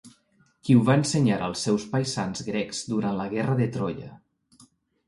[0.67, 4.13] Qui ho va ensenyar als seus paisans grecs durant la guerra de Troia.